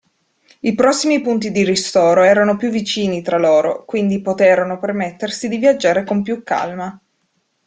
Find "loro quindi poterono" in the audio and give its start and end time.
3.37-4.79